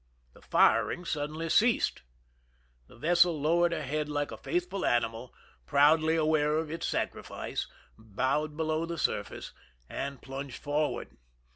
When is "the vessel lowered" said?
2.87-3.71